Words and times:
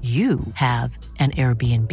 you 0.00 0.40
have 0.54 0.98
an 1.20 1.30
Airbnb. 1.32 1.92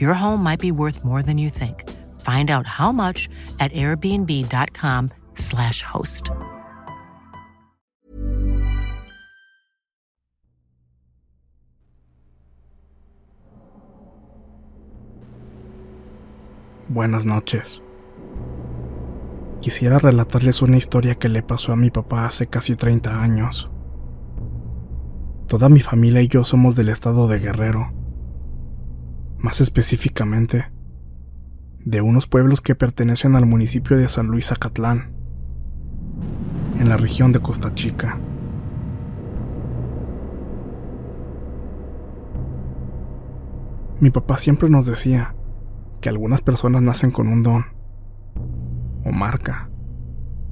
Your 0.00 0.14
home 0.14 0.42
might 0.42 0.58
be 0.58 0.72
worth 0.72 1.04
more 1.04 1.22
than 1.22 1.38
you 1.38 1.50
think. 1.50 1.88
Find 2.20 2.50
out 2.50 2.66
how 2.66 2.90
much 2.90 3.28
at 3.60 3.70
airbnb.com/slash 3.72 5.82
host. 5.82 6.30
Buenas 16.88 17.26
noches. 17.26 17.82
Quisiera 19.60 19.98
relatarles 19.98 20.62
una 20.62 20.78
historia 20.78 21.16
que 21.16 21.28
le 21.28 21.42
pasó 21.42 21.72
a 21.72 21.76
mi 21.76 21.90
papá 21.90 22.24
hace 22.24 22.46
casi 22.46 22.76
30 22.76 23.22
años. 23.22 23.70
Toda 25.48 25.70
mi 25.70 25.80
familia 25.80 26.20
y 26.20 26.28
yo 26.28 26.44
somos 26.44 26.76
del 26.76 26.90
estado 26.90 27.26
de 27.26 27.38
Guerrero. 27.38 27.90
Más 29.38 29.62
específicamente, 29.62 30.70
de 31.86 32.02
unos 32.02 32.26
pueblos 32.26 32.60
que 32.60 32.74
pertenecen 32.74 33.34
al 33.34 33.46
municipio 33.46 33.96
de 33.96 34.08
San 34.08 34.26
Luis 34.26 34.52
Acatlán, 34.52 35.14
en 36.78 36.90
la 36.90 36.98
región 36.98 37.32
de 37.32 37.40
Costa 37.40 37.72
Chica. 37.72 38.18
Mi 44.00 44.10
papá 44.10 44.36
siempre 44.36 44.68
nos 44.68 44.84
decía 44.84 45.34
que 46.02 46.10
algunas 46.10 46.42
personas 46.42 46.82
nacen 46.82 47.10
con 47.10 47.26
un 47.26 47.42
don, 47.42 47.64
o 49.02 49.12
marca, 49.12 49.70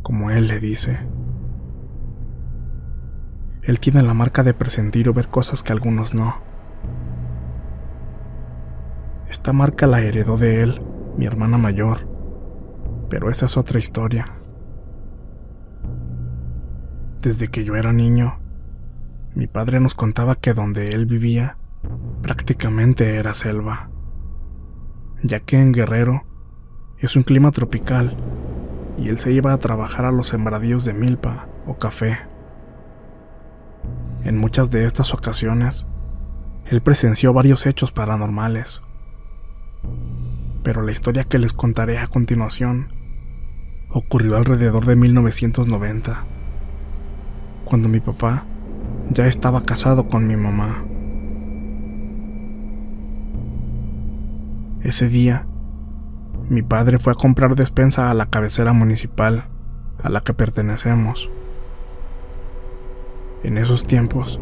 como 0.00 0.31
él 0.31 0.48
le 0.48 0.59
dice. 0.59 1.00
Él 3.66 3.81
tiene 3.81 4.03
la 4.03 4.15
marca 4.15 4.44
de 4.44 4.54
presentir 4.54 5.09
o 5.09 5.12
ver 5.12 5.27
cosas 5.27 5.65
que 5.65 5.72
algunos 5.72 6.15
no. 6.15 6.37
Esta 9.28 9.53
marca 9.53 9.88
la 9.88 10.00
heredó 10.00 10.37
de 10.37 10.60
él, 10.62 10.81
mi 11.19 11.27
hermana 11.27 11.59
mayor, 11.59 12.09
pero 13.10 13.28
esa 13.28 13.47
es 13.47 13.56
otra 13.56 13.81
historia. 13.81 14.27
Desde 17.21 17.49
que 17.49 17.65
yo 17.65 17.75
era 17.75 17.93
niño, 17.93 18.38
mi 19.34 19.49
padre 19.49 19.81
nos 19.81 19.97
contaba 19.97 20.37
que 20.37 20.54
donde 20.54 20.93
él 20.93 21.06
vivía 21.06 21.59
prácticamente 22.22 23.16
era 23.16 23.33
selva, 23.33 23.91
ya 25.25 25.41
que 25.41 25.59
en 25.59 25.72
Guerrero 25.72 26.22
es 26.98 27.16
un 27.16 27.25
clima 27.25 27.50
tropical 27.50 28.16
y 28.97 29.09
él 29.09 29.19
se 29.19 29.33
iba 29.33 29.53
a 29.53 29.59
trabajar 29.59 30.04
a 30.04 30.12
los 30.12 30.28
sembradíos 30.28 30.84
de 30.84 30.94
milpa 30.94 31.48
o 31.66 31.77
café. 31.78 32.16
En 34.25 34.38
muchas 34.38 34.71
de 34.71 34.84
estas 34.84 35.15
ocasiones, 35.15 35.87
él 36.66 36.82
presenció 36.82 37.32
varios 37.32 37.66
hechos 37.66 37.93
paranormales. 37.93 38.82
Pero 40.62 40.82
la 40.82 40.93
historia 40.93 41.25
que 41.25 41.38
les 41.38 41.53
contaré 41.53 41.99
a 41.99 42.09
continuación 42.09 42.88
ocurrió 43.88 44.37
alrededor 44.37 44.84
de 44.84 44.97
1990, 44.97 46.25
cuando 47.65 47.88
mi 47.88 48.00
papá 48.00 48.44
ya 49.10 49.27
estaba 49.27 49.62
casado 49.62 50.09
con 50.09 50.27
mi 50.27 50.37
mamá. 50.37 50.84
Ese 54.83 55.09
día, 55.09 55.47
mi 56.48 56.62
padre 56.62 56.98
fue 56.98 57.12
a 57.12 57.16
comprar 57.16 57.54
despensa 57.54 58.10
a 58.10 58.15
la 58.15 58.27
cabecera 58.27 58.72
municipal 58.72 59.48
a 60.03 60.09
la 60.09 60.21
que 60.21 60.34
pertenecemos. 60.34 61.31
En 63.47 63.59
esos 63.59 63.87
tiempos, 63.87 64.41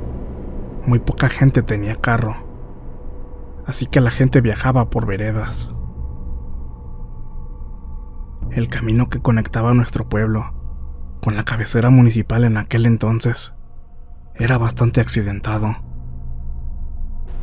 muy 0.86 0.98
poca 0.98 1.28
gente 1.28 1.62
tenía 1.62 1.96
carro, 1.96 2.36
así 3.66 3.84
que 3.84 4.00
la 4.00 4.10
gente 4.10 4.40
viajaba 4.40 4.88
por 4.88 5.04
veredas. 5.04 5.70
El 8.50 8.70
camino 8.70 9.10
que 9.10 9.20
conectaba 9.20 9.74
nuestro 9.74 10.08
pueblo 10.08 10.54
con 11.22 11.36
la 11.36 11.44
cabecera 11.44 11.90
municipal 11.90 12.44
en 12.44 12.56
aquel 12.56 12.86
entonces 12.86 13.52
era 14.36 14.56
bastante 14.56 15.02
accidentado. 15.02 15.76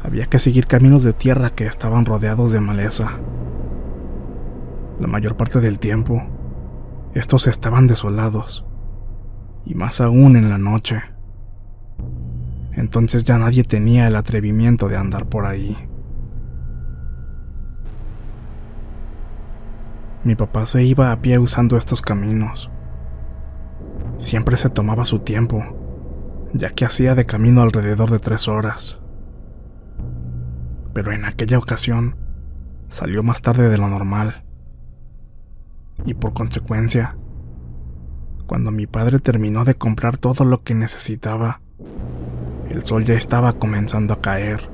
Había 0.04 0.26
que 0.26 0.40
seguir 0.40 0.66
caminos 0.66 1.04
de 1.04 1.14
tierra 1.14 1.52
que 1.52 1.68
estaban 1.68 2.08
rodeados 2.08 2.52
de 2.52 2.60
maleza. 2.60 3.20
La 5.00 5.06
mayor 5.06 5.38
parte 5.38 5.60
del 5.60 5.78
tiempo, 5.78 6.24
estos 7.14 7.46
estaban 7.46 7.86
desolados, 7.86 8.66
y 9.64 9.76
más 9.76 10.02
aún 10.02 10.36
en 10.36 10.50
la 10.50 10.58
noche 10.58 11.04
entonces 12.74 13.24
ya 13.24 13.38
nadie 13.38 13.64
tenía 13.64 14.08
el 14.08 14.16
atrevimiento 14.16 14.88
de 14.88 14.98
andar 14.98 15.26
por 15.28 15.46
ahí. 15.46 15.78
Mi 20.24 20.36
papá 20.36 20.66
se 20.66 20.84
iba 20.84 21.12
a 21.12 21.22
pie 21.22 21.40
usando 21.40 21.78
estos 21.78 22.02
caminos. 22.02 22.70
Siempre 24.20 24.56
se 24.56 24.70
tomaba 24.70 25.04
su 25.04 25.20
tiempo, 25.20 25.64
ya 26.54 26.70
que 26.70 26.86
hacía 26.86 27.16
de 27.16 27.26
camino 27.26 27.62
alrededor 27.62 28.12
de 28.12 28.20
tres 28.20 28.48
horas. 28.48 29.00
Pero 30.94 31.12
en 31.12 31.26
aquella 31.26 31.58
ocasión 31.58 32.18
salió 32.90 33.24
más 33.24 33.42
tarde 33.42 33.70
de 33.70 33.78
lo 33.80 33.88
normal. 33.88 34.44
Y 36.06 36.14
por 36.14 36.34
consecuencia, 36.34 37.18
cuando 38.46 38.70
mi 38.72 38.86
padre 38.86 39.20
terminó 39.20 39.66
de 39.66 39.76
comprar 39.76 40.18
todo 40.18 40.46
lo 40.46 40.62
que 40.62 40.76
necesitaba, 40.76 41.62
el 42.72 42.84
sol 42.84 43.06
ya 43.06 43.16
estaba 43.16 43.54
comenzando 43.54 44.14
a 44.14 44.22
caer. 44.22 44.70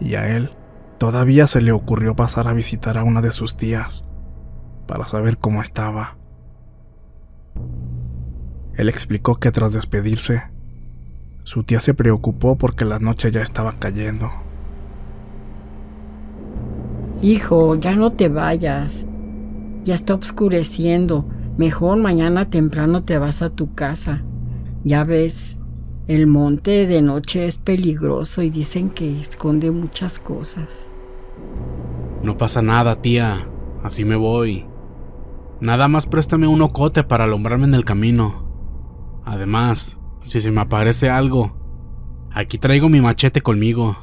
Y 0.00 0.14
a 0.14 0.28
él 0.36 0.50
todavía 0.98 1.46
se 1.46 1.60
le 1.60 1.72
ocurrió 1.72 2.14
pasar 2.14 2.48
a 2.48 2.52
visitar 2.52 2.98
a 2.98 3.04
una 3.04 3.20
de 3.20 3.32
sus 3.32 3.56
tías 3.56 4.04
para 4.86 5.06
saber 5.06 5.38
cómo 5.38 5.62
estaba. 5.62 6.16
Él 8.74 8.88
explicó 8.88 9.36
que 9.36 9.50
tras 9.50 9.72
despedirse, 9.72 10.42
su 11.42 11.64
tía 11.64 11.80
se 11.80 11.94
preocupó 11.94 12.56
porque 12.56 12.84
la 12.84 12.98
noche 12.98 13.30
ya 13.30 13.42
estaba 13.42 13.78
cayendo. 13.78 14.30
Hijo, 17.22 17.74
ya 17.74 17.96
no 17.96 18.12
te 18.12 18.28
vayas. 18.28 19.06
Ya 19.82 19.94
está 19.94 20.14
oscureciendo. 20.14 21.26
Mejor 21.56 21.98
mañana 21.98 22.50
temprano 22.50 23.02
te 23.02 23.18
vas 23.18 23.42
a 23.42 23.50
tu 23.50 23.74
casa. 23.74 24.22
Ya 24.84 25.02
ves, 25.02 25.58
el 26.08 26.26
monte 26.26 26.86
de 26.86 27.02
noche 27.02 27.46
es 27.46 27.58
peligroso 27.58 28.42
y 28.42 28.50
dicen 28.50 28.90
que 28.90 29.20
esconde 29.20 29.70
muchas 29.70 30.18
cosas. 30.18 30.90
No 32.22 32.36
pasa 32.36 32.62
nada, 32.62 33.00
tía. 33.00 33.48
Así 33.84 34.04
me 34.04 34.16
voy. 34.16 34.66
Nada 35.60 35.86
más 35.86 36.06
préstame 36.06 36.48
un 36.48 36.62
ocote 36.62 37.04
para 37.04 37.24
alumbrarme 37.24 37.66
en 37.66 37.74
el 37.74 37.84
camino. 37.84 39.22
Además, 39.24 39.96
si 40.20 40.40
se 40.40 40.50
me 40.50 40.62
aparece 40.62 41.10
algo, 41.10 41.58
Aquí 42.38 42.58
traigo 42.58 42.88
mi 42.88 43.00
machete 43.00 43.40
conmigo. 43.40 43.96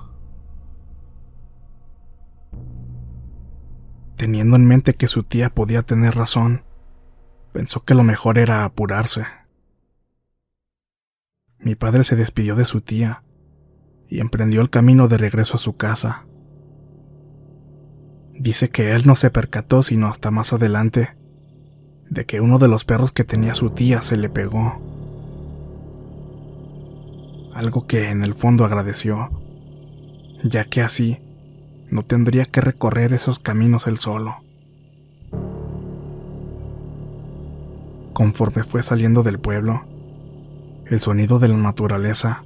Teniendo 4.18 4.56
en 4.56 4.66
mente 4.66 4.94
que 4.94 5.08
su 5.08 5.24
tía 5.24 5.50
podía 5.50 5.84
tener 5.84 6.16
razón, 6.16 6.64
pensó 7.54 7.84
que 7.84 7.94
lo 7.94 8.04
mejor 8.04 8.38
era 8.38 8.66
apurarse. 8.66 9.26
Mi 11.60 11.76
padre 11.76 12.04
se 12.04 12.16
despidió 12.16 12.56
de 12.56 12.66
su 12.66 12.82
tía 12.82 13.24
y 14.08 14.20
emprendió 14.20 14.62
el 14.62 14.70
camino 14.70 15.08
de 15.08 15.18
regreso 15.18 15.56
a 15.56 15.60
su 15.60 15.76
casa. 15.76 16.26
Dice 18.34 18.70
que 18.70 18.92
él 18.92 19.04
no 19.06 19.16
se 19.16 19.32
percató 19.32 19.82
sino 19.82 20.08
hasta 20.08 20.30
más 20.32 20.54
adelante 20.54 21.16
de 22.10 22.26
que 22.26 22.42
uno 22.42 22.60
de 22.60 22.68
los 22.68 22.86
perros 22.86 23.12
que 23.12 23.24
tenía 23.24 23.56
su 23.56 23.72
tía 23.72 24.02
se 24.02 24.18
le 24.18 24.30
pegó. 24.30 24.82
Algo 27.54 27.88
que 27.88 28.10
en 28.10 28.24
el 28.24 28.34
fondo 28.34 28.66
agradeció, 28.66 29.30
ya 30.44 30.66
que 30.66 30.82
así 30.82 31.20
no 31.90 32.04
tendría 32.04 32.46
que 32.46 32.62
recorrer 32.62 33.14
esos 33.14 33.40
caminos 33.40 33.88
él 33.88 33.98
solo. 33.98 34.36
Conforme 38.14 38.64
fue 38.64 38.84
saliendo 38.84 39.24
del 39.24 39.40
pueblo, 39.40 39.84
el 40.90 41.00
sonido 41.00 41.40
de 41.40 41.48
la 41.48 41.58
naturaleza 41.58 42.44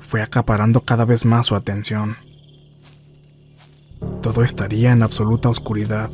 fue 0.00 0.22
acaparando 0.22 0.80
cada 0.80 1.04
vez 1.04 1.24
más 1.24 1.46
su 1.46 1.54
atención. 1.54 2.16
Todo 4.22 4.42
estaría 4.42 4.92
en 4.92 5.02
absoluta 5.02 5.48
oscuridad 5.48 6.10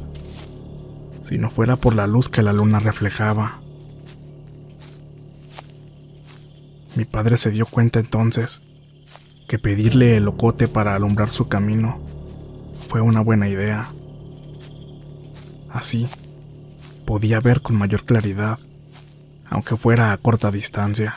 si 1.23 1.39
no 1.39 1.51
fuera 1.51 1.77
por 1.77 1.95
la 1.95 2.07
luz 2.07 2.29
que 2.29 2.43
la 2.43 2.53
luna 2.53 2.81
reflejaba. 2.81 3.61
Mi 6.97 7.05
padre 7.05 7.37
se 7.37 7.51
dio 7.51 7.67
cuenta 7.67 8.01
entonces 8.01 8.63
que 9.49 9.59
pedirle 9.59 10.17
el 10.17 10.25
locote 10.25 10.69
para 10.69 10.95
alumbrar 10.95 11.31
su 11.31 11.49
camino 11.49 12.01
fue 12.89 13.01
una 13.01 13.21
buena 13.21 13.49
idea. 13.49 13.89
Así, 15.73 16.09
podía 17.07 17.41
ver 17.41 17.63
con 17.63 17.77
mayor 17.77 18.05
claridad, 18.05 18.59
aunque 19.49 19.77
fuera 19.77 20.13
a 20.13 20.17
corta 20.17 20.51
distancia. 20.51 21.15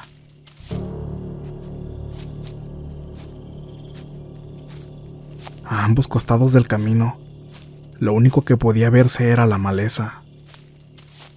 A 5.65 5.85
ambos 5.85 6.07
costados 6.07 6.53
del 6.53 6.67
camino 6.67 7.17
lo 8.03 8.13
único 8.13 8.41
que 8.41 8.57
podía 8.57 8.89
verse 8.89 9.29
era 9.29 9.45
la 9.45 9.57
maleza. 9.57 10.23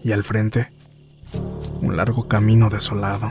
Y 0.03 0.11
al 0.11 0.25
frente, 0.25 0.73
un 1.81 1.97
largo 1.97 2.27
camino 2.27 2.71
desolado. 2.71 3.31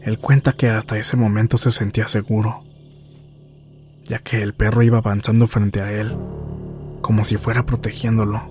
Él 0.00 0.18
cuenta 0.20 0.52
que 0.52 0.68
hasta 0.68 0.98
ese 0.98 1.16
momento 1.16 1.58
se 1.58 1.72
sentía 1.72 2.06
seguro, 2.06 2.62
ya 4.04 4.20
que 4.20 4.42
el 4.42 4.54
perro 4.54 4.82
iba 4.82 4.98
avanzando 4.98 5.48
frente 5.48 5.80
a 5.80 5.92
él, 5.92 6.16
como 7.00 7.24
si 7.24 7.36
fuera 7.36 7.66
protegiéndolo. 7.66 8.42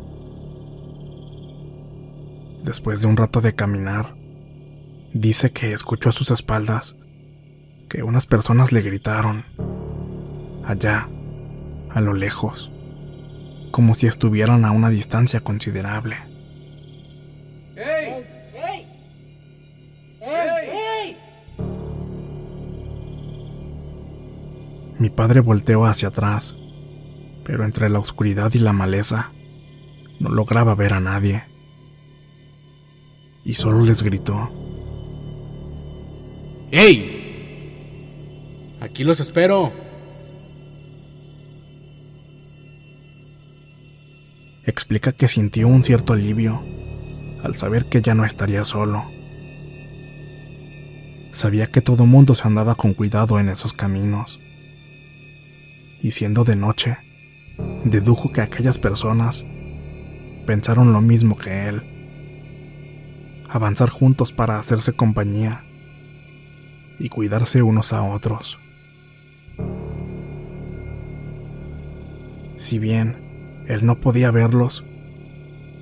Después 2.63 3.01
de 3.01 3.07
un 3.07 3.15
rato 3.15 3.39
de 3.39 3.53
caminar, 3.53 4.13
dice 5.13 5.51
que 5.51 5.71
escuchó 5.71 6.09
a 6.09 6.13
sus 6.13 6.31
espaldas 6.31 6.97
que 7.91 8.03
unas 8.03 8.25
personas 8.25 8.71
le 8.71 8.81
gritaron 8.81 9.43
allá, 10.63 11.09
a 11.89 11.99
lo 11.99 12.13
lejos, 12.13 12.71
como 13.71 13.95
si 13.95 14.07
estuvieran 14.07 14.63
a 14.63 14.71
una 14.71 14.89
distancia 14.89 15.41
considerable. 15.41 16.15
¡Hey! 17.75 18.25
¡Hey! 18.53 18.87
¡Hey! 20.21 21.17
Mi 24.97 25.09
padre 25.09 25.41
volteó 25.41 25.83
hacia 25.83 26.07
atrás, 26.07 26.55
pero 27.43 27.65
entre 27.65 27.89
la 27.89 27.99
oscuridad 27.99 28.53
y 28.53 28.59
la 28.59 28.71
maleza 28.71 29.33
no 30.21 30.29
lograba 30.29 30.75
ver 30.75 30.93
a 30.93 31.01
nadie. 31.01 31.43
Y 33.43 33.55
solo 33.55 33.83
les 33.83 34.01
gritó. 34.01 34.49
¡Hey! 36.71 37.20
Aquí 38.81 39.03
los 39.03 39.19
espero. 39.19 39.71
explica 44.63 45.11
que 45.11 45.27
sintió 45.27 45.67
un 45.67 45.83
cierto 45.83 46.13
alivio 46.13 46.61
al 47.43 47.55
saber 47.55 47.85
que 47.85 48.01
ya 48.01 48.13
no 48.13 48.25
estaría 48.25 48.63
solo. 48.63 49.05
Sabía 51.31 51.67
que 51.67 51.81
todo 51.81 52.05
mundo 52.05 52.35
se 52.35 52.47
andaba 52.47 52.75
con 52.75 52.93
cuidado 52.93 53.39
en 53.39 53.49
esos 53.49 53.73
caminos. 53.73 54.39
Y 56.01 56.11
siendo 56.11 56.43
de 56.43 56.55
noche, 56.55 56.97
dedujo 57.85 58.31
que 58.31 58.41
aquellas 58.41 58.79
personas 58.79 59.45
pensaron 60.45 60.91
lo 60.91 61.01
mismo 61.01 61.37
que 61.37 61.69
él. 61.69 61.83
Avanzar 63.49 63.89
juntos 63.89 64.33
para 64.33 64.59
hacerse 64.59 64.93
compañía 64.93 65.63
y 66.99 67.09
cuidarse 67.09 67.61
unos 67.61 67.93
a 67.93 68.03
otros. 68.03 68.59
Si 72.61 72.77
bien 72.77 73.63
él 73.67 73.87
no 73.87 73.95
podía 73.95 74.29
verlos. 74.29 74.83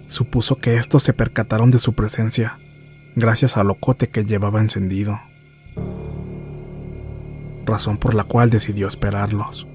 Supuso 0.07 0.55
que 0.55 0.77
estos 0.77 1.03
se 1.03 1.11
percataron 1.11 1.71
de 1.71 1.77
su 1.77 1.91
presencia, 1.91 2.57
gracias 3.17 3.57
al 3.57 3.67
locote 3.67 4.07
que 4.07 4.23
llevaba 4.23 4.61
encendido. 4.61 5.19
Razón 7.65 7.97
por 7.97 8.15
la 8.15 8.23
cual 8.23 8.49
decidió 8.49 8.87
esperarlos. 8.87 9.67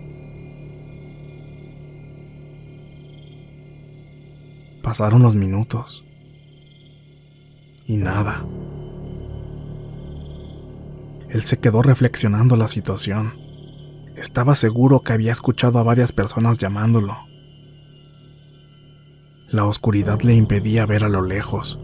Pasaron 4.82 5.22
los 5.22 5.34
minutos. 5.34 6.06
Y 7.84 7.98
nada. 7.98 8.46
Él 11.28 11.42
se 11.42 11.58
quedó 11.58 11.82
reflexionando 11.82 12.56
la 12.56 12.66
situación. 12.66 13.34
Estaba 14.16 14.54
seguro 14.54 15.00
que 15.00 15.12
había 15.12 15.32
escuchado 15.32 15.78
a 15.78 15.82
varias 15.82 16.12
personas 16.12 16.58
llamándolo 16.58 17.16
la 19.54 19.66
oscuridad 19.66 20.20
le 20.22 20.34
impedía 20.34 20.84
ver 20.84 21.04
a 21.04 21.08
lo 21.08 21.22
lejos, 21.22 21.78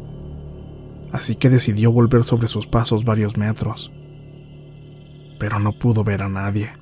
así 1.12 1.36
que 1.36 1.48
decidió 1.50 1.92
volver 1.92 2.24
sobre 2.24 2.48
sus 2.48 2.66
pasos 2.66 3.04
varios 3.04 3.36
metros, 3.36 3.92
pero 5.38 5.60
no 5.60 5.70
pudo 5.70 6.02
ver 6.02 6.22
a 6.22 6.28
nadie. 6.28 6.72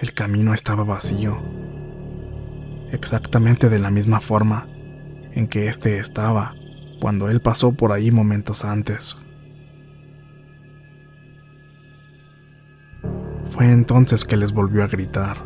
El 0.00 0.14
camino 0.14 0.54
estaba 0.54 0.84
vacío, 0.84 1.36
exactamente 2.92 3.68
de 3.68 3.78
la 3.78 3.90
misma 3.90 4.22
forma 4.22 4.66
en 5.32 5.48
que 5.48 5.68
éste 5.68 5.98
estaba 5.98 6.54
cuando 6.98 7.28
él 7.28 7.42
pasó 7.42 7.72
por 7.72 7.92
ahí 7.92 8.10
momentos 8.10 8.64
antes. 8.64 9.18
Fue 13.46 13.70
entonces 13.70 14.24
que 14.24 14.36
les 14.36 14.52
volvió 14.52 14.82
a 14.82 14.88
gritar. 14.88 15.38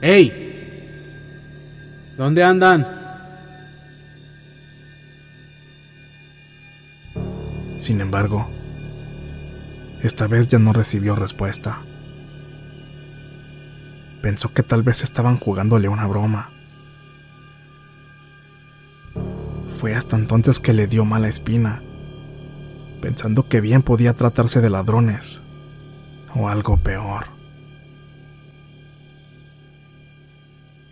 ¡Ey! 0.00 0.44
¿Dónde 2.16 2.44
andan? 2.44 2.86
Sin 7.76 8.00
embargo, 8.00 8.48
esta 10.02 10.26
vez 10.26 10.48
ya 10.48 10.58
no 10.58 10.72
recibió 10.72 11.16
respuesta. 11.16 11.82
Pensó 14.22 14.52
que 14.52 14.62
tal 14.62 14.82
vez 14.82 15.02
estaban 15.02 15.38
jugándole 15.38 15.88
una 15.88 16.06
broma. 16.06 16.50
Fue 19.74 19.94
hasta 19.94 20.16
entonces 20.16 20.58
que 20.58 20.72
le 20.72 20.86
dio 20.86 21.04
mala 21.04 21.28
espina, 21.28 21.82
pensando 23.00 23.48
que 23.48 23.60
bien 23.60 23.82
podía 23.82 24.14
tratarse 24.14 24.60
de 24.60 24.70
ladrones 24.70 25.40
o 26.38 26.48
algo 26.48 26.76
peor. 26.76 27.26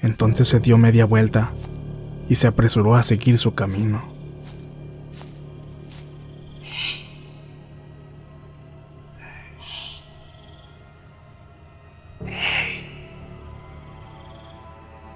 Entonces 0.02 0.48
se 0.48 0.60
dio 0.60 0.76
media 0.76 1.04
vuelta 1.04 1.50
y 2.28 2.34
se 2.34 2.46
apresuró 2.46 2.96
a 2.96 3.02
seguir 3.02 3.38
su 3.38 3.54
camino. 3.54 4.16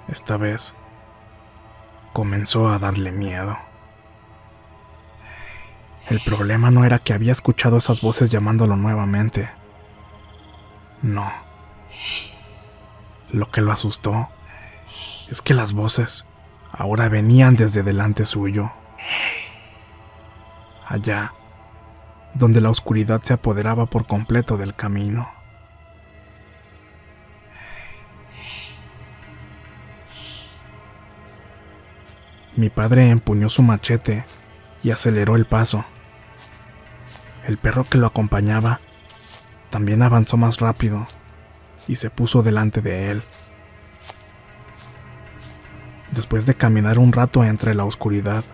Esta 0.09 0.37
vez 0.37 0.75
comenzó 2.13 2.69
a 2.69 2.79
darle 2.79 3.13
miedo. 3.13 3.57
El 6.09 6.21
problema 6.21 6.71
no 6.73 6.85
era 6.85 6.99
que 6.99 7.13
había 7.13 7.31
escuchado 7.31 7.79
esas 7.79 8.01
voces 8.01 8.31
llamándolo 8.31 8.77
nuevamente. 8.77 9.60
No. 11.03 11.31
Lo 13.31 13.51
que 13.51 13.61
lo 13.61 13.73
asustó 13.73 14.29
es 15.31 15.41
que 15.41 15.55
las 15.55 15.73
voces 15.73 16.25
ahora 16.73 17.09
venían 17.09 17.57
desde 17.57 17.83
delante 17.83 18.25
suyo. 18.25 18.73
allá, 20.87 21.33
donde 22.35 22.61
la 22.61 22.69
oscuridad 22.69 23.23
se 23.23 23.33
apoderaba 23.33 23.87
por 23.87 24.07
completo 24.07 24.57
del 24.57 24.75
camino. 24.75 25.29
Mi 32.57 32.69
padre 32.69 33.09
empuñó 33.11 33.49
su 33.49 33.63
machete 33.63 34.25
y 34.83 34.91
aceleró 34.91 35.37
el 35.37 35.47
paso. 35.47 35.85
El 37.47 37.57
perro 37.57 37.85
que 37.85 37.99
lo 37.99 38.09
acompañaba 38.09 38.81
también 39.71 40.03
avanzó 40.03 40.37
más 40.37 40.61
rápido 40.61 41.07
y 41.89 41.97
se 41.97 42.11
puso 42.11 42.43
delante 42.43 42.83
de 42.83 43.11
él. 43.11 43.23
Después 46.11 46.45
de 46.45 46.55
caminar 46.55 46.99
un 46.99 47.13
rato 47.13 47.45
entre 47.45 47.75
la 47.75 47.85
oscuridad, 47.85 48.45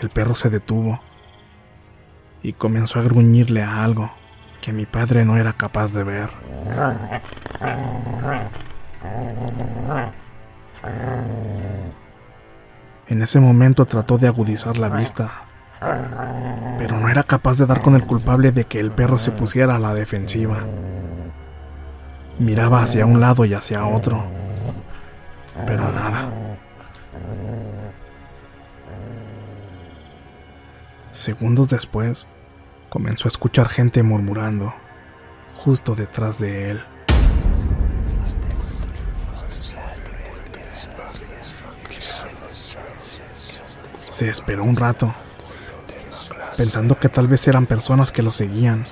el 0.00 0.10
perro 0.10 0.34
se 0.34 0.50
detuvo 0.50 1.00
y 2.42 2.52
comenzó 2.52 3.00
a 3.00 3.02
gruñirle 3.02 3.62
a 3.62 3.82
algo 3.82 4.10
que 4.60 4.72
mi 4.72 4.86
padre 4.86 5.24
no 5.24 5.36
era 5.36 5.54
capaz 5.54 5.92
de 5.92 6.04
ver. 6.04 6.30
En 13.08 13.22
ese 13.22 13.40
momento 13.40 13.86
trató 13.86 14.18
de 14.18 14.28
agudizar 14.28 14.78
la 14.78 14.88
vista, 14.88 15.30
pero 15.80 16.98
no 16.98 17.08
era 17.08 17.22
capaz 17.22 17.58
de 17.58 17.66
dar 17.66 17.80
con 17.80 17.94
el 17.94 18.04
culpable 18.04 18.52
de 18.52 18.64
que 18.64 18.80
el 18.80 18.90
perro 18.90 19.18
se 19.18 19.30
pusiera 19.30 19.76
a 19.76 19.78
la 19.78 19.94
defensiva. 19.94 20.58
Miraba 22.38 22.82
hacia 22.82 23.06
un 23.06 23.20
lado 23.20 23.44
y 23.44 23.54
hacia 23.54 23.86
otro, 23.86 24.24
pero 25.66 25.90
nada. 25.92 26.30
Segundos 31.12 31.68
después, 31.68 32.26
comenzó 32.88 33.26
a 33.26 33.30
escuchar 33.30 33.68
gente 33.68 34.02
murmurando, 34.02 34.72
justo 35.54 35.94
detrás 35.94 36.38
de 36.38 36.70
él. 36.70 36.82
Se 44.08 44.28
esperó 44.28 44.64
un 44.64 44.76
rato, 44.76 45.14
pensando 46.60 46.98
que 46.98 47.08
tal 47.08 47.26
vez 47.26 47.48
eran 47.48 47.64
personas 47.64 48.12
que 48.12 48.22
lo 48.22 48.30
seguían, 48.30 48.84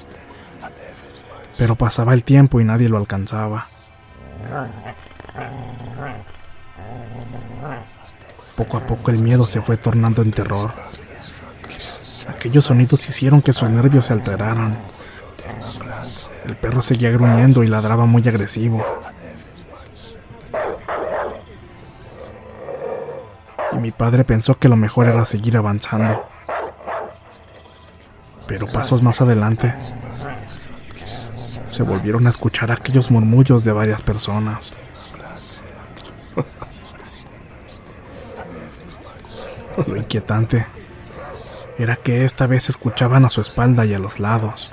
pero 1.58 1.76
pasaba 1.76 2.14
el 2.14 2.24
tiempo 2.24 2.62
y 2.62 2.64
nadie 2.64 2.88
lo 2.88 2.96
alcanzaba. 2.96 3.66
Poco 8.56 8.78
a 8.78 8.86
poco 8.86 9.10
el 9.10 9.18
miedo 9.18 9.46
se 9.46 9.60
fue 9.60 9.76
tornando 9.76 10.22
en 10.22 10.30
terror. 10.30 10.72
Aquellos 12.26 12.64
sonidos 12.64 13.06
hicieron 13.06 13.42
que 13.42 13.52
sus 13.52 13.68
nervios 13.68 14.06
se 14.06 14.14
alteraran. 14.14 14.78
El 16.46 16.56
perro 16.56 16.80
seguía 16.80 17.10
gruñendo 17.10 17.62
y 17.62 17.66
ladraba 17.66 18.06
muy 18.06 18.26
agresivo. 18.26 18.82
y 23.70 23.76
mi 23.76 23.90
padre 23.90 24.24
pensó 24.24 24.58
que 24.58 24.70
lo 24.70 24.76
mejor 24.76 25.06
era 25.06 25.26
seguir 25.26 25.58
avanzando. 25.58 26.37
Pero 28.48 28.66
pasos 28.66 29.02
más 29.02 29.20
adelante 29.20 29.72
se 31.70 31.82
volvieron 31.84 32.26
a 32.26 32.30
escuchar 32.30 32.72
aquellos 32.72 33.10
murmullos 33.10 33.62
de 33.62 33.72
varias 33.72 34.02
personas. 34.02 34.72
Lo 39.86 39.96
inquietante 39.96 40.66
era 41.78 41.94
que 41.94 42.24
esta 42.24 42.46
vez 42.48 42.68
escuchaban 42.68 43.24
a 43.24 43.28
su 43.28 43.40
espalda 43.40 43.86
y 43.86 43.94
a 43.94 44.00
los 44.00 44.18
lados. 44.18 44.72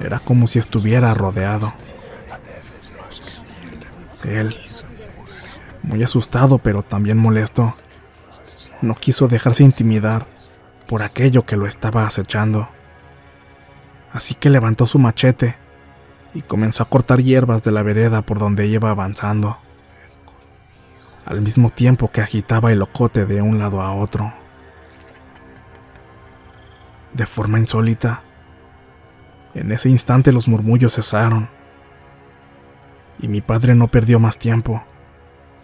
Era 0.00 0.18
como 0.18 0.46
si 0.46 0.58
estuviera 0.58 1.12
rodeado. 1.14 1.72
Él, 4.24 4.54
muy 5.82 6.02
asustado 6.02 6.58
pero 6.58 6.82
también 6.82 7.18
molesto, 7.18 7.74
no 8.82 8.94
quiso 8.94 9.28
dejarse 9.28 9.62
intimidar 9.62 10.26
por 10.86 11.02
aquello 11.02 11.44
que 11.44 11.56
lo 11.56 11.66
estaba 11.66 12.06
acechando. 12.06 12.68
Así 14.12 14.34
que 14.34 14.50
levantó 14.50 14.86
su 14.86 14.98
machete 14.98 15.56
y 16.34 16.42
comenzó 16.42 16.82
a 16.82 16.88
cortar 16.88 17.22
hierbas 17.22 17.62
de 17.62 17.70
la 17.70 17.82
vereda 17.82 18.22
por 18.22 18.38
donde 18.38 18.66
iba 18.66 18.90
avanzando, 18.90 19.58
al 21.26 21.40
mismo 21.40 21.70
tiempo 21.70 22.10
que 22.10 22.20
agitaba 22.20 22.72
el 22.72 22.82
ocote 22.82 23.26
de 23.26 23.42
un 23.42 23.58
lado 23.58 23.82
a 23.82 23.92
otro. 23.92 24.32
De 27.12 27.26
forma 27.26 27.58
insólita, 27.58 28.22
en 29.54 29.72
ese 29.72 29.88
instante 29.88 30.32
los 30.32 30.48
murmullos 30.48 30.94
cesaron, 30.94 31.48
y 33.18 33.28
mi 33.28 33.40
padre 33.40 33.74
no 33.74 33.88
perdió 33.88 34.18
más 34.18 34.38
tiempo, 34.38 34.84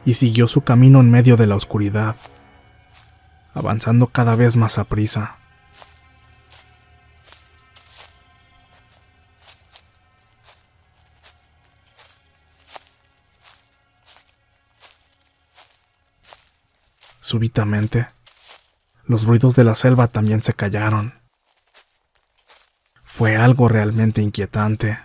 y 0.04 0.14
siguió 0.14 0.46
su 0.46 0.62
camino 0.62 1.00
en 1.00 1.10
medio 1.10 1.36
de 1.36 1.46
la 1.46 1.56
oscuridad, 1.56 2.16
avanzando 3.54 4.08
cada 4.08 4.36
vez 4.36 4.56
más 4.56 4.78
a 4.78 4.84
prisa. 4.84 5.36
Súbitamente, 17.20 18.06
los 19.04 19.24
ruidos 19.24 19.56
de 19.56 19.64
la 19.64 19.74
selva 19.74 20.06
también 20.06 20.42
se 20.42 20.54
callaron. 20.54 21.25
Fue 23.16 23.34
algo 23.34 23.66
realmente 23.70 24.20
inquietante. 24.20 24.98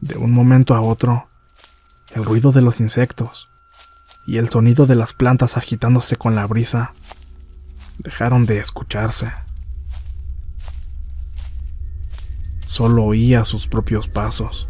De 0.00 0.16
un 0.16 0.30
momento 0.30 0.76
a 0.76 0.80
otro, 0.80 1.28
el 2.14 2.24
ruido 2.24 2.52
de 2.52 2.62
los 2.62 2.78
insectos 2.78 3.48
y 4.28 4.36
el 4.36 4.48
sonido 4.48 4.86
de 4.86 4.94
las 4.94 5.12
plantas 5.12 5.56
agitándose 5.56 6.14
con 6.14 6.36
la 6.36 6.46
brisa 6.46 6.92
dejaron 7.98 8.46
de 8.46 8.58
escucharse. 8.58 9.32
Solo 12.64 13.02
oía 13.02 13.44
sus 13.44 13.66
propios 13.66 14.06
pasos 14.06 14.68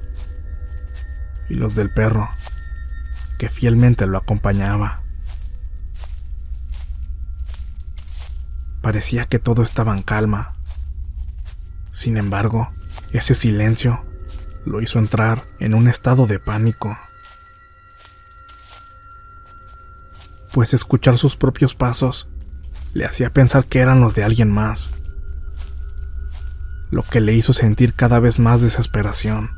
y 1.50 1.56
los 1.56 1.74
del 1.74 1.92
perro, 1.92 2.30
que 3.38 3.50
fielmente 3.50 4.06
lo 4.06 4.16
acompañaba. 4.16 5.02
Parecía 8.80 9.26
que 9.26 9.38
todo 9.38 9.60
estaba 9.60 9.94
en 9.94 10.02
calma. 10.02 10.55
Sin 11.96 12.18
embargo, 12.18 12.68
Ese 13.10 13.34
silencio 13.34 14.04
lo 14.66 14.82
hizo 14.82 14.98
entrar 14.98 15.46
en 15.58 15.74
un 15.74 15.88
estado 15.88 16.26
de 16.26 16.38
pánico. 16.38 16.98
Pues 20.52 20.74
escuchar 20.74 21.16
sus 21.16 21.36
propios 21.36 21.74
pasos 21.74 22.28
le 22.92 23.06
hacía 23.06 23.32
pensar 23.32 23.64
que 23.64 23.78
eran 23.78 24.02
los 24.02 24.14
de 24.14 24.24
alguien 24.24 24.52
más, 24.52 24.90
lo 26.90 27.02
que 27.02 27.22
le 27.22 27.32
hizo 27.32 27.54
sentir 27.54 27.94
cada 27.94 28.20
vez 28.20 28.38
más 28.38 28.60
desesperación. 28.60 29.52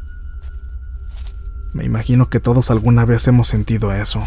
Me 1.73 1.85
imagino 1.85 2.29
que 2.29 2.39
todos 2.39 2.71
alguna 2.71 3.05
vez 3.05 3.27
hemos 3.27 3.49
sentido 3.49 3.93
eso. 3.93 4.23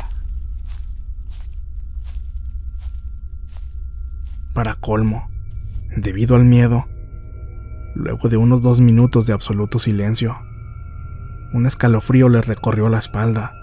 Para 4.53 4.75
colmo, 4.75 5.29
debido 5.95 6.35
al 6.35 6.43
miedo, 6.43 6.90
luego 7.93 8.29
de 8.29 8.37
unos 8.37 8.61
dos 8.61 8.81
minutos 8.81 9.27
de 9.27 9.33
absoluto 9.33 9.79
silencio, 9.79 10.37
un 11.53 11.65
escalofrío 11.65 12.29
le 12.29 12.41
recorrió 12.41 12.89
la 12.89 12.99
espalda, 12.99 13.53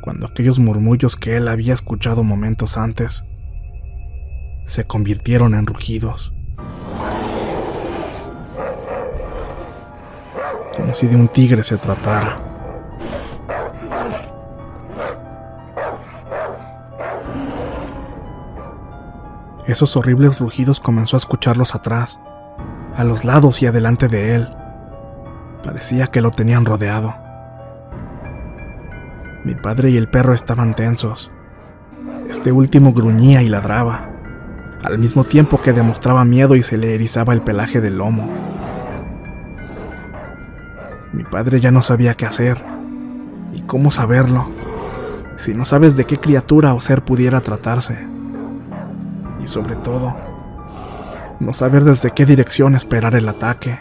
cuando 0.00 0.26
aquellos 0.26 0.58
murmullos 0.58 1.16
que 1.16 1.36
él 1.36 1.48
había 1.48 1.72
escuchado 1.72 2.24
momentos 2.24 2.76
antes 2.76 3.24
se 4.66 4.86
convirtieron 4.86 5.54
en 5.54 5.66
rugidos. 5.66 6.32
Como 10.76 10.94
si 10.94 11.06
de 11.06 11.16
un 11.16 11.28
tigre 11.28 11.62
se 11.62 11.76
tratara. 11.76 12.44
Esos 19.66 19.96
horribles 19.96 20.38
rugidos 20.40 20.80
comenzó 20.80 21.16
a 21.16 21.18
escucharlos 21.18 21.74
atrás, 21.74 22.18
a 22.98 23.04
los 23.04 23.24
lados 23.24 23.62
y 23.62 23.66
adelante 23.66 24.08
de 24.08 24.34
él. 24.34 24.48
Parecía 25.62 26.08
que 26.08 26.20
lo 26.20 26.32
tenían 26.32 26.64
rodeado. 26.64 27.14
Mi 29.44 29.54
padre 29.54 29.90
y 29.90 29.96
el 29.96 30.08
perro 30.08 30.34
estaban 30.34 30.74
tensos. 30.74 31.30
Este 32.28 32.50
último 32.50 32.92
gruñía 32.92 33.40
y 33.42 33.48
ladraba, 33.48 34.10
al 34.82 34.98
mismo 34.98 35.22
tiempo 35.22 35.60
que 35.60 35.72
demostraba 35.72 36.24
miedo 36.24 36.56
y 36.56 36.62
se 36.64 36.76
le 36.76 36.92
erizaba 36.96 37.32
el 37.34 37.40
pelaje 37.40 37.80
del 37.80 37.98
lomo. 37.98 38.28
Mi 41.12 41.22
padre 41.22 41.60
ya 41.60 41.70
no 41.70 41.82
sabía 41.82 42.14
qué 42.14 42.26
hacer. 42.26 42.58
¿Y 43.54 43.60
cómo 43.60 43.92
saberlo? 43.92 44.50
Si 45.36 45.54
no 45.54 45.64
sabes 45.64 45.94
de 45.94 46.04
qué 46.04 46.16
criatura 46.16 46.74
o 46.74 46.80
ser 46.80 47.02
pudiera 47.04 47.40
tratarse. 47.42 48.08
Y 49.40 49.46
sobre 49.46 49.76
todo, 49.76 50.16
no 51.40 51.52
saber 51.52 51.84
desde 51.84 52.10
qué 52.10 52.26
dirección 52.26 52.74
esperar 52.74 53.14
el 53.14 53.28
ataque. 53.28 53.78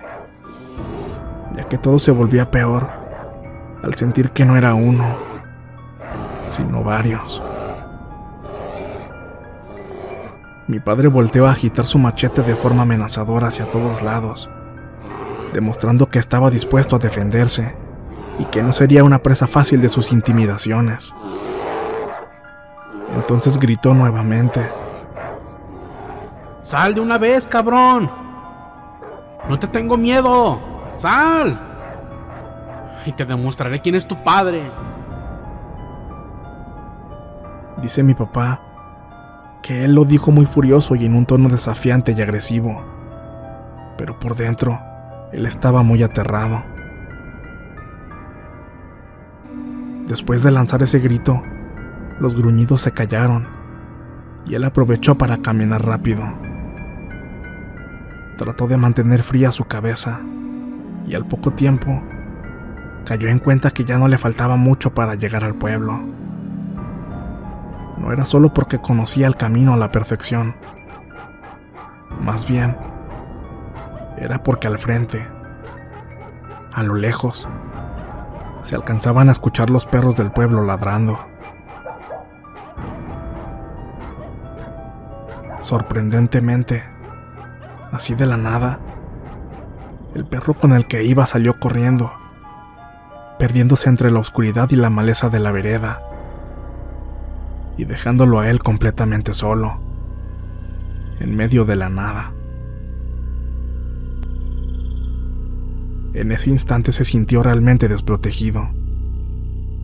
Ya 1.55 1.63
que 1.63 1.77
todo 1.77 1.99
se 1.99 2.11
volvía 2.11 2.51
peor 2.51 2.87
al 3.83 3.95
sentir 3.95 4.31
que 4.31 4.45
no 4.45 4.57
era 4.57 4.73
uno, 4.73 5.17
sino 6.45 6.83
varios. 6.83 7.41
Mi 10.67 10.79
padre 10.79 11.07
volteó 11.07 11.47
a 11.47 11.51
agitar 11.51 11.85
su 11.85 11.97
machete 11.97 12.41
de 12.43 12.55
forma 12.55 12.83
amenazadora 12.83 13.47
hacia 13.47 13.65
todos 13.65 14.01
lados, 14.01 14.49
demostrando 15.53 16.09
que 16.09 16.19
estaba 16.19 16.49
dispuesto 16.49 16.97
a 16.97 16.99
defenderse 16.99 17.75
y 18.37 18.45
que 18.45 18.61
no 18.61 18.73
sería 18.73 19.03
una 19.03 19.23
presa 19.23 19.47
fácil 19.47 19.81
de 19.81 19.89
sus 19.89 20.11
intimidaciones. 20.11 21.13
Entonces 23.15 23.57
gritó 23.57 23.93
nuevamente. 23.93 24.61
¡Sal 26.67 26.93
de 26.93 26.99
una 26.99 27.17
vez, 27.17 27.47
cabrón! 27.47 28.11
¡No 29.47 29.57
te 29.57 29.67
tengo 29.67 29.95
miedo! 29.95 30.59
¡Sal! 30.97 31.57
Y 33.05 33.13
te 33.13 33.23
demostraré 33.23 33.79
quién 33.79 33.95
es 33.95 34.05
tu 34.05 34.21
padre. 34.21 34.69
Dice 37.81 38.03
mi 38.03 38.13
papá 38.15 38.59
que 39.61 39.85
él 39.85 39.95
lo 39.95 40.03
dijo 40.03 40.31
muy 40.31 40.45
furioso 40.45 40.95
y 40.95 41.05
en 41.05 41.15
un 41.15 41.25
tono 41.25 41.47
desafiante 41.47 42.11
y 42.11 42.21
agresivo. 42.21 42.83
Pero 43.97 44.19
por 44.19 44.35
dentro, 44.35 44.77
él 45.31 45.45
estaba 45.45 45.83
muy 45.83 46.03
aterrado. 46.03 46.61
Después 50.05 50.43
de 50.43 50.51
lanzar 50.51 50.83
ese 50.83 50.99
grito, 50.99 51.41
los 52.19 52.35
gruñidos 52.35 52.81
se 52.81 52.91
callaron 52.91 53.47
y 54.45 54.55
él 54.55 54.65
aprovechó 54.65 55.17
para 55.17 55.37
caminar 55.37 55.85
rápido. 55.85 56.46
Trató 58.37 58.67
de 58.67 58.77
mantener 58.77 59.23
fría 59.23 59.51
su 59.51 59.65
cabeza 59.65 60.21
y 61.07 61.15
al 61.15 61.25
poco 61.25 61.51
tiempo 61.51 62.03
cayó 63.03 63.29
en 63.29 63.39
cuenta 63.39 63.71
que 63.71 63.83
ya 63.83 63.97
no 63.97 64.07
le 64.07 64.19
faltaba 64.19 64.57
mucho 64.57 64.93
para 64.93 65.15
llegar 65.15 65.43
al 65.43 65.55
pueblo. 65.55 65.99
No 67.97 68.13
era 68.13 68.25
solo 68.25 68.53
porque 68.53 68.79
conocía 68.79 69.25
el 69.25 69.35
camino 69.35 69.73
a 69.73 69.77
la 69.77 69.91
perfección. 69.91 70.55
Más 72.21 72.47
bien, 72.47 72.77
era 74.17 74.43
porque 74.43 74.67
al 74.67 74.77
frente, 74.77 75.25
a 76.73 76.83
lo 76.83 76.93
lejos, 76.93 77.47
se 78.61 78.75
alcanzaban 78.75 79.29
a 79.29 79.31
escuchar 79.31 79.71
los 79.71 79.85
perros 79.85 80.15
del 80.15 80.31
pueblo 80.31 80.63
ladrando. 80.63 81.17
Sorprendentemente, 85.59 86.83
así 87.91 88.15
de 88.15 88.25
la 88.25 88.37
nada, 88.37 88.79
el 90.15 90.25
perro 90.25 90.53
con 90.53 90.73
el 90.73 90.87
que 90.87 91.03
iba 91.03 91.25
salió 91.25 91.59
corriendo, 91.59 92.11
perdiéndose 93.39 93.89
entre 93.89 94.11
la 94.11 94.19
oscuridad 94.19 94.69
y 94.71 94.75
la 94.75 94.89
maleza 94.89 95.29
de 95.29 95.39
la 95.39 95.51
vereda, 95.51 96.01
y 97.77 97.85
dejándolo 97.85 98.39
a 98.39 98.49
él 98.49 98.59
completamente 98.59 99.33
solo, 99.33 99.79
en 101.19 101.35
medio 101.35 101.65
de 101.65 101.75
la 101.75 101.89
nada. 101.89 102.33
En 106.13 106.31
ese 106.31 106.49
instante 106.49 106.91
se 106.91 107.03
sintió 107.03 107.43
realmente 107.43 107.87
desprotegido, 107.87 108.67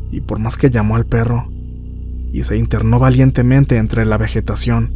y 0.10 0.22
por 0.22 0.40
más 0.40 0.58
que 0.58 0.72
llamó 0.72 0.96
al 0.96 1.06
perro, 1.06 1.48
y 2.32 2.44
se 2.44 2.58
internó 2.58 2.98
valientemente 2.98 3.78
entre 3.78 4.06
la 4.06 4.18
vegetación 4.18 4.92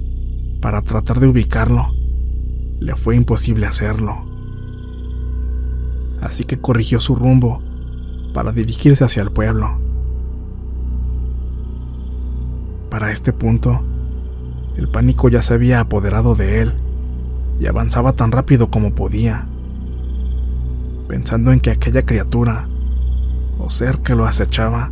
para 0.61 0.81
tratar 0.81 1.19
de 1.19 1.27
ubicarlo, 1.27 1.91
le 2.79 2.95
fue 2.95 3.15
imposible 3.15 3.65
hacerlo. 3.65 4.25
Así 6.21 6.43
que 6.43 6.59
corrigió 6.59 6.99
su 6.99 7.15
rumbo 7.15 7.61
para 8.33 8.51
dirigirse 8.51 9.03
hacia 9.03 9.23
el 9.23 9.31
pueblo. 9.31 9.77
Para 12.89 13.11
este 13.11 13.33
punto, 13.33 13.81
el 14.75 14.87
pánico 14.87 15.29
ya 15.29 15.41
se 15.41 15.53
había 15.53 15.79
apoderado 15.79 16.35
de 16.35 16.61
él 16.61 16.73
y 17.59 17.65
avanzaba 17.65 18.13
tan 18.13 18.31
rápido 18.31 18.69
como 18.69 18.93
podía, 18.93 19.47
pensando 21.07 21.51
en 21.51 21.59
que 21.59 21.71
aquella 21.71 22.05
criatura 22.05 22.67
o 23.59 23.69
ser 23.69 23.99
que 23.99 24.15
lo 24.15 24.25
acechaba 24.25 24.91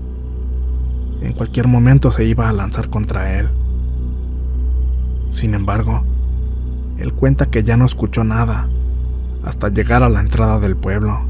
en 1.21 1.33
cualquier 1.33 1.67
momento 1.67 2.11
se 2.11 2.25
iba 2.25 2.49
a 2.49 2.53
lanzar 2.53 2.89
contra 2.89 3.39
él. 3.39 3.49
Sin 5.29 5.53
embargo, 5.53 6.03
él 6.97 7.13
cuenta 7.13 7.47
que 7.47 7.63
ya 7.63 7.77
no 7.77 7.85
escuchó 7.85 8.23
nada 8.23 8.67
hasta 9.45 9.69
llegar 9.69 10.03
a 10.03 10.09
la 10.09 10.21
entrada 10.21 10.59
del 10.59 10.75
pueblo 10.75 11.21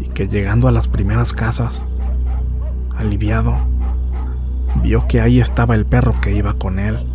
y 0.00 0.08
que 0.08 0.28
llegando 0.28 0.68
a 0.68 0.72
las 0.72 0.88
primeras 0.88 1.32
casas, 1.32 1.82
aliviado, 2.96 3.56
vio 4.82 5.06
que 5.06 5.20
ahí 5.20 5.40
estaba 5.40 5.74
el 5.74 5.86
perro 5.86 6.14
que 6.20 6.34
iba 6.34 6.54
con 6.54 6.78
él 6.78 7.06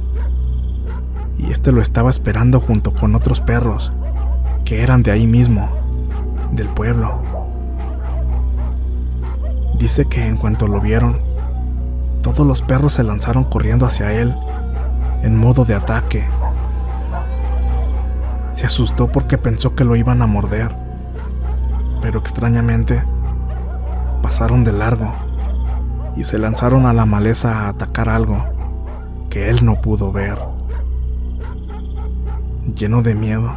y 1.37 1.51
este 1.51 1.71
lo 1.71 1.81
estaba 1.81 2.09
esperando 2.09 2.59
junto 2.59 2.93
con 2.93 3.15
otros 3.15 3.39
perros 3.39 3.91
que 4.65 4.83
eran 4.83 5.03
de 5.03 5.11
ahí 5.11 5.25
mismo, 5.25 5.69
del 6.51 6.67
pueblo. 6.67 7.21
Dice 9.79 10.05
que 10.05 10.27
en 10.27 10.35
cuanto 10.35 10.67
lo 10.67 10.81
vieron, 10.81 11.19
todos 12.21 12.45
los 12.45 12.61
perros 12.61 12.93
se 12.93 13.03
lanzaron 13.03 13.45
corriendo 13.45 13.85
hacia 13.85 14.11
él 14.11 14.35
en 15.23 15.37
modo 15.37 15.65
de 15.65 15.75
ataque. 15.75 16.25
Se 18.59 18.65
asustó 18.65 19.07
porque 19.09 19.37
pensó 19.37 19.73
que 19.73 19.85
lo 19.85 19.95
iban 19.95 20.21
a 20.21 20.27
morder, 20.27 20.75
pero 22.01 22.19
extrañamente 22.19 23.01
pasaron 24.21 24.65
de 24.65 24.73
largo 24.73 25.13
y 26.17 26.25
se 26.25 26.37
lanzaron 26.37 26.85
a 26.85 26.91
la 26.91 27.05
maleza 27.05 27.57
a 27.57 27.69
atacar 27.69 28.09
algo 28.09 28.43
que 29.29 29.49
él 29.49 29.63
no 29.63 29.79
pudo 29.79 30.11
ver. 30.11 30.37
Lleno 32.75 33.01
de 33.01 33.15
miedo, 33.15 33.55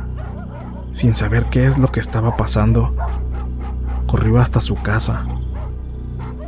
sin 0.92 1.16
saber 1.16 1.46
qué 1.46 1.66
es 1.66 1.78
lo 1.78 1.90
que 1.90 1.98
estaba 1.98 2.36
pasando, 2.36 2.94
corrió 4.06 4.38
hasta 4.38 4.60
su 4.60 4.76
casa 4.76 5.26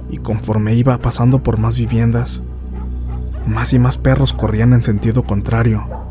y 0.08 0.18
conforme 0.18 0.74
iba 0.74 0.96
pasando 0.98 1.42
por 1.42 1.58
más 1.58 1.76
viviendas, 1.76 2.40
más 3.48 3.72
y 3.72 3.80
más 3.80 3.96
perros 3.96 4.32
corrían 4.32 4.74
en 4.74 4.84
sentido 4.84 5.24
contrario 5.24 6.03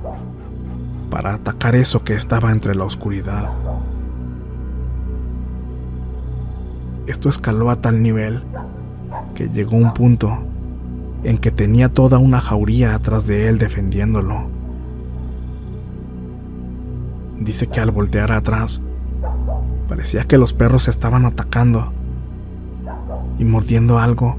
para 1.14 1.36
atacar 1.36 1.76
eso 1.76 2.04
que 2.04 2.16
estaba 2.16 2.52
entre 2.52 2.74
la 2.74 2.86
oscuridad. 2.86 3.48
Esto 7.06 7.30
escaló 7.30 7.70
a 7.70 7.76
tal 7.76 8.02
nivel 8.02 8.42
que 9.36 9.48
llegó 9.48 9.78
un 9.78 9.94
punto 9.94 10.40
en 11.24 11.38
que 11.38 11.52
tenía 11.52 11.90
toda 11.90 12.18
una 12.18 12.42
jauría 12.42 12.96
atrás 12.96 13.28
de 13.28 13.48
él 13.48 13.60
defendiéndolo. 13.60 14.48
Dice 17.40 17.68
que 17.68 17.80
al 17.80 17.92
voltear 17.92 18.32
atrás, 18.32 18.82
parecía 19.88 20.24
que 20.24 20.40
los 20.40 20.54
perros 20.54 20.88
estaban 20.88 21.28
atacando 21.28 21.94
y 23.38 23.44
mordiendo 23.44 24.00
algo 24.00 24.36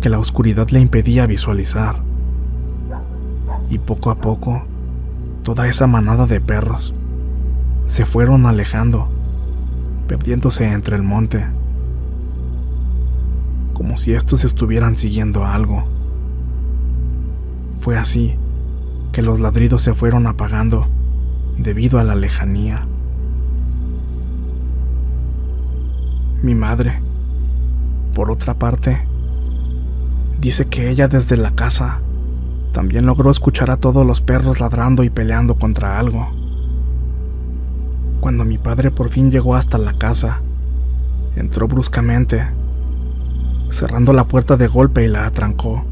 que 0.00 0.08
la 0.08 0.20
oscuridad 0.20 0.68
le 0.68 0.78
impedía 0.78 1.26
visualizar. 1.26 1.96
Y 3.70 3.78
poco 3.78 4.10
a 4.10 4.14
poco, 4.14 4.62
toda 5.46 5.68
esa 5.68 5.86
manada 5.86 6.26
de 6.26 6.40
perros 6.40 6.92
se 7.84 8.04
fueron 8.04 8.46
alejando, 8.46 9.08
perdiéndose 10.08 10.64
entre 10.72 10.96
el 10.96 11.04
monte, 11.04 11.46
como 13.72 13.96
si 13.96 14.12
estos 14.12 14.42
estuvieran 14.42 14.96
siguiendo 14.96 15.46
algo. 15.46 15.86
Fue 17.76 17.96
así 17.96 18.34
que 19.12 19.22
los 19.22 19.38
ladridos 19.38 19.82
se 19.82 19.94
fueron 19.94 20.26
apagando 20.26 20.88
debido 21.56 22.00
a 22.00 22.02
la 22.02 22.16
lejanía. 22.16 22.84
Mi 26.42 26.56
madre, 26.56 27.00
por 28.16 28.32
otra 28.32 28.54
parte, 28.54 29.00
dice 30.40 30.66
que 30.66 30.90
ella 30.90 31.06
desde 31.06 31.36
la 31.36 31.52
casa 31.52 32.00
también 32.76 33.06
logró 33.06 33.30
escuchar 33.30 33.70
a 33.70 33.78
todos 33.78 34.04
los 34.04 34.20
perros 34.20 34.60
ladrando 34.60 35.02
y 35.02 35.08
peleando 35.08 35.54
contra 35.54 35.98
algo. 35.98 36.30
Cuando 38.20 38.44
mi 38.44 38.58
padre 38.58 38.90
por 38.90 39.08
fin 39.08 39.30
llegó 39.30 39.54
hasta 39.54 39.78
la 39.78 39.94
casa, 39.94 40.42
entró 41.36 41.68
bruscamente, 41.68 42.46
cerrando 43.70 44.12
la 44.12 44.28
puerta 44.28 44.58
de 44.58 44.66
golpe 44.66 45.06
y 45.06 45.08
la 45.08 45.24
atrancó. 45.24 45.86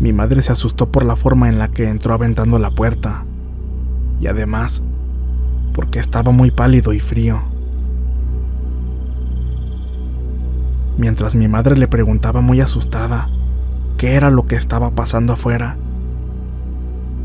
Mi 0.00 0.14
madre 0.14 0.40
se 0.40 0.52
asustó 0.52 0.90
por 0.90 1.04
la 1.04 1.14
forma 1.14 1.50
en 1.50 1.58
la 1.58 1.68
que 1.68 1.90
entró 1.90 2.14
aventando 2.14 2.58
la 2.58 2.70
puerta, 2.70 3.26
y 4.22 4.28
además, 4.28 4.82
porque 5.74 5.98
estaba 5.98 6.32
muy 6.32 6.50
pálido 6.50 6.94
y 6.94 7.00
frío. 7.00 7.42
Mientras 10.96 11.34
mi 11.34 11.48
madre 11.48 11.76
le 11.76 11.86
preguntaba 11.86 12.40
muy 12.40 12.62
asustada 12.62 13.28
qué 13.98 14.14
era 14.14 14.30
lo 14.30 14.46
que 14.46 14.56
estaba 14.56 14.92
pasando 14.92 15.34
afuera, 15.34 15.76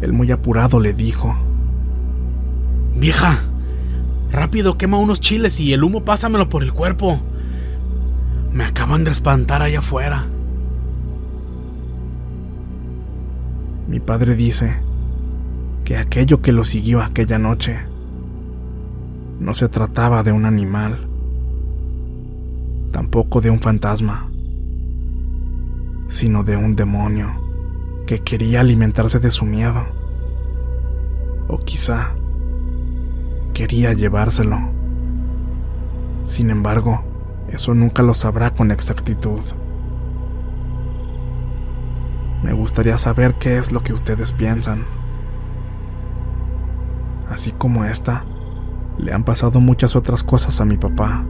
él 0.01 0.11
muy 0.11 0.31
apurado 0.31 0.81
le 0.81 0.93
dijo, 0.93 1.33
Vieja, 2.97 3.39
rápido 4.31 4.77
quema 4.77 4.97
unos 4.97 5.21
chiles 5.21 5.59
y 5.59 5.71
el 5.71 5.83
humo 5.83 6.03
pásamelo 6.03 6.49
por 6.49 6.63
el 6.63 6.73
cuerpo. 6.73 7.19
Me 8.51 8.65
acaban 8.65 9.03
de 9.03 9.11
espantar 9.11 9.61
allá 9.61 9.79
afuera. 9.79 10.25
Mi 13.87 13.99
padre 13.99 14.35
dice 14.35 14.75
que 15.85 15.97
aquello 15.97 16.41
que 16.41 16.51
lo 16.51 16.63
siguió 16.63 17.01
aquella 17.01 17.37
noche 17.37 17.77
no 19.39 19.53
se 19.53 19.69
trataba 19.69 20.23
de 20.23 20.31
un 20.31 20.45
animal, 20.45 21.07
tampoco 22.91 23.41
de 23.41 23.49
un 23.49 23.59
fantasma, 23.59 24.29
sino 26.13 26.43
de 26.43 26.55
un 26.55 26.75
demonio 26.75 27.41
que 28.05 28.19
quería 28.19 28.61
alimentarse 28.61 29.19
de 29.19 29.31
su 29.31 29.45
miedo. 29.45 29.83
O 31.47 31.57
quizá 31.57 32.11
quería 33.55 33.93
llevárselo. 33.93 34.59
Sin 36.23 36.51
embargo, 36.51 37.01
eso 37.47 37.73
nunca 37.73 38.03
lo 38.03 38.13
sabrá 38.13 38.51
con 38.51 38.69
exactitud. 38.69 39.41
Me 42.43 42.53
gustaría 42.53 42.99
saber 42.99 43.33
qué 43.39 43.57
es 43.57 43.71
lo 43.71 43.81
que 43.81 43.93
ustedes 43.93 44.31
piensan. 44.31 44.85
Así 47.27 47.53
como 47.53 47.85
esta, 47.85 48.23
le 48.99 49.13
han 49.13 49.23
pasado 49.23 49.59
muchas 49.59 49.95
otras 49.95 50.23
cosas 50.23 50.61
a 50.61 50.65
mi 50.65 50.77
papá, 50.77 51.25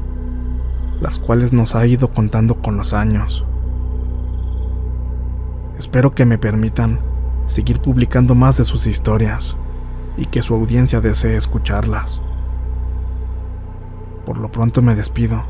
las 0.99 1.19
cuales 1.19 1.53
nos 1.53 1.73
ha 1.73 1.87
ido 1.87 2.09
contando 2.09 2.55
con 2.55 2.75
los 2.75 2.91
años. 2.91 3.45
Espero 5.77 6.13
que 6.13 6.25
me 6.25 6.37
permitan 6.37 6.99
seguir 7.45 7.79
publicando 7.79 8.35
más 8.35 8.57
de 8.57 8.65
sus 8.65 8.87
historias 8.87 9.57
y 10.17 10.25
que 10.25 10.41
su 10.41 10.53
audiencia 10.53 11.01
desee 11.01 11.35
escucharlas. 11.35 12.21
Por 14.25 14.37
lo 14.37 14.51
pronto 14.51 14.81
me 14.81 14.95
despido. 14.95 15.43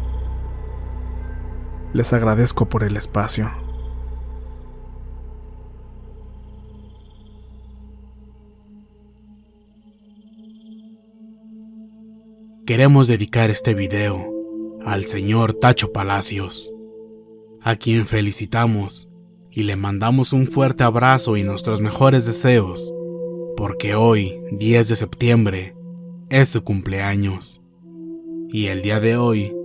Les 1.94 2.12
agradezco 2.14 2.68
por 2.68 2.84
el 2.84 2.98
espacio. 2.98 3.52
Queremos 12.66 13.08
dedicar 13.08 13.50
este 13.50 13.74
video 13.74 14.32
al 14.86 15.06
señor 15.06 15.54
Tacho 15.54 15.92
Palacios, 15.92 16.74
a 17.62 17.76
quien 17.76 18.06
felicitamos 18.06 19.13
y 19.54 19.64
le 19.64 19.76
mandamos 19.76 20.34
un 20.34 20.48
fuerte 20.48 20.84
abrazo 20.84 21.38
y 21.38 21.44
nuestros 21.44 21.82
mejores 21.82 22.26
deseos 22.26 22.94
porque 23.56 23.96
hoy, 23.96 24.42
10 24.52 24.90
de 24.90 24.96
septiembre, 24.96 25.76
es 26.30 26.50
su 26.50 26.64
cumpleaños. 26.64 27.62
Y 28.50 28.68
el 28.68 28.82
día 28.82 29.00
de 29.00 29.16
hoy, 29.18 29.56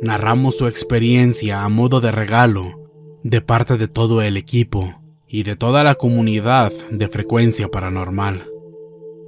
narramos 0.00 0.56
su 0.56 0.66
experiencia 0.66 1.62
a 1.62 1.68
modo 1.68 2.00
de 2.00 2.10
regalo 2.10 2.90
de 3.22 3.40
parte 3.40 3.76
de 3.76 3.88
todo 3.88 4.22
el 4.22 4.36
equipo 4.36 5.02
y 5.26 5.42
de 5.42 5.56
toda 5.56 5.82
la 5.82 5.96
comunidad 5.96 6.72
de 6.90 7.08
frecuencia 7.08 7.68
paranormal. 7.68 8.46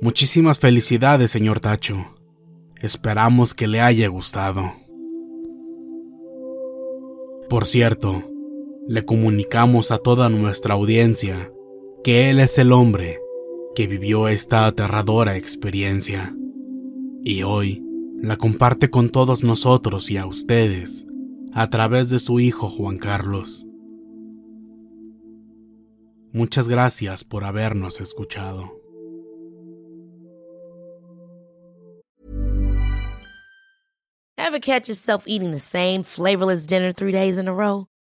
Muchísimas 0.00 0.58
felicidades, 0.58 1.30
señor 1.30 1.58
Tacho. 1.58 2.14
Esperamos 2.80 3.54
que 3.54 3.66
le 3.66 3.80
haya 3.80 4.06
gustado. 4.08 4.72
Por 7.48 7.66
cierto, 7.66 8.24
le 8.88 9.05
comunicamos 9.05 9.90
a 9.90 9.98
toda 9.98 10.31
nuestra 10.31 10.72
audiencia 10.72 11.53
que 12.03 12.31
él 12.31 12.40
es 12.40 12.57
el 12.57 12.72
hombre 12.72 13.20
que 13.74 13.87
vivió 13.87 14.29
esta 14.29 14.64
aterradora 14.64 15.37
experiencia 15.37 16.35
y 17.22 17.42
hoy 17.42 17.85
la 18.22 18.38
comparte 18.38 18.88
con 18.88 19.11
todos 19.11 19.44
nosotros 19.44 20.11
y 20.11 20.16
a 20.16 20.24
ustedes 20.24 21.07
a 21.53 21.68
través 21.68 22.09
de 22.09 22.18
su 22.18 22.40
hijo 22.40 22.70
Juan 22.70 22.96
Carlos. 22.96 23.66
Muchas 26.33 26.66
gracias 26.66 27.24
por 27.24 27.44
habernos 27.44 28.01
escuchado. 28.01 28.72
Ever 34.38 34.61
catch 34.61 34.88
yourself 34.88 35.24
eating 35.27 35.51
the 35.51 35.59
same 35.59 36.05
flavorless 36.05 36.66
dinner 36.66 36.94
three 36.94 37.12
days 37.12 37.37
in 37.37 37.48
a 37.48 37.53
row? 37.53 37.87